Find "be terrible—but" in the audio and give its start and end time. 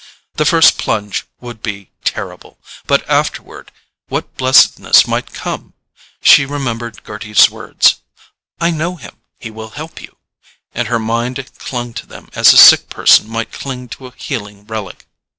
1.61-3.07